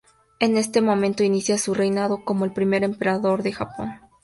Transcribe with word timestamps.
En 0.39 0.57
este 0.57 0.81
momento 0.81 1.23
inicia 1.23 1.59
su 1.59 1.75
reinado 1.75 2.25
como 2.25 2.43
el 2.45 2.53
primer 2.53 2.83
emperador 2.83 3.43
de 3.43 3.53
Japón. 3.53 3.99